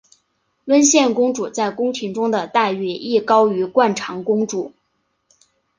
[0.65, 4.73] 温宪公主在宫廷中的待遇亦高于惯常公主。